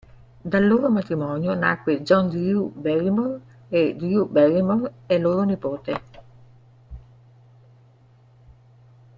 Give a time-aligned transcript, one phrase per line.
[0.53, 6.01] Dal loro matrimonio nacque John Drew Barrymore e Drew Barrymore è loro nipote.